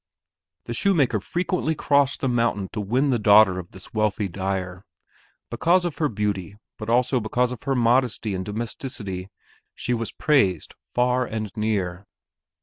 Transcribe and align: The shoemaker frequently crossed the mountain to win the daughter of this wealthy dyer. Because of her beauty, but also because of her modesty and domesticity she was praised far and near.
The 0.65 0.73
shoemaker 0.73 1.19
frequently 1.19 1.75
crossed 1.75 2.21
the 2.21 2.27
mountain 2.27 2.69
to 2.73 2.81
win 2.81 3.11
the 3.11 3.19
daughter 3.19 3.59
of 3.59 3.69
this 3.69 3.93
wealthy 3.93 4.27
dyer. 4.27 4.83
Because 5.51 5.85
of 5.85 5.99
her 5.99 6.09
beauty, 6.09 6.55
but 6.79 6.89
also 6.89 7.19
because 7.19 7.51
of 7.51 7.61
her 7.65 7.75
modesty 7.75 8.33
and 8.33 8.43
domesticity 8.43 9.29
she 9.75 9.93
was 9.93 10.11
praised 10.11 10.73
far 10.91 11.25
and 11.27 11.51
near. 11.55 12.07